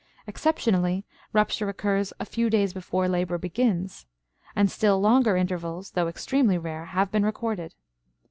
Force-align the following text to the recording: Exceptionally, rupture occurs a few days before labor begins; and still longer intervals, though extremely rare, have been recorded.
Exceptionally, 0.25 1.05
rupture 1.31 1.69
occurs 1.69 2.11
a 2.19 2.25
few 2.25 2.49
days 2.49 2.73
before 2.73 3.07
labor 3.07 3.37
begins; 3.37 4.07
and 4.55 4.71
still 4.71 4.99
longer 4.99 5.37
intervals, 5.37 5.91
though 5.91 6.07
extremely 6.07 6.57
rare, 6.57 6.85
have 6.85 7.11
been 7.11 7.23
recorded. 7.23 7.75